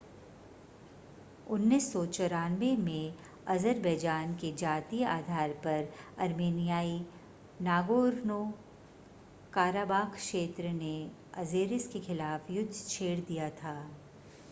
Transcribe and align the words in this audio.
1994 1.47 2.77
में 2.77 3.13
अज़रबैजान 3.47 4.33
के 4.35 4.51
जातीय 4.57 5.03
आधार 5.07 5.51
पर 5.65 5.89
अर्मेनियाई 6.19 6.95
नागोर्नो-काराबाख़ 7.61 8.55
क्षेत्र 10.15 10.71
ने 10.79 10.95
अज़ेरिस 11.43 11.87
के 11.87 11.99
ख़िलाफ़ 12.07 12.51
युद्ध 12.51 12.71
छेड़ 12.73 13.19
दिया 13.21 13.49
था 13.61 13.75